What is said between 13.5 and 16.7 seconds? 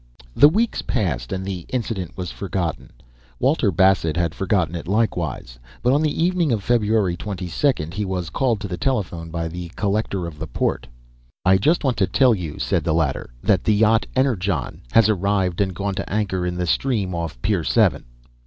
the yacht Energon has arrived and gone to anchor in the